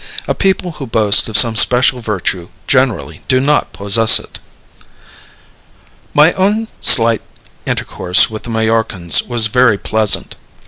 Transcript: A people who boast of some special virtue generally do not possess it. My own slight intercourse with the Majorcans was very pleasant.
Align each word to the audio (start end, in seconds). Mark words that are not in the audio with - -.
A 0.27 0.33
people 0.33 0.71
who 0.71 0.87
boast 0.87 1.29
of 1.29 1.37
some 1.37 1.55
special 1.55 1.99
virtue 1.99 2.49
generally 2.65 3.21
do 3.27 3.39
not 3.39 3.71
possess 3.71 4.17
it. 4.17 4.39
My 6.15 6.33
own 6.33 6.69
slight 6.79 7.21
intercourse 7.67 8.27
with 8.27 8.41
the 8.41 8.49
Majorcans 8.49 9.27
was 9.27 9.45
very 9.45 9.77
pleasant. 9.77 10.35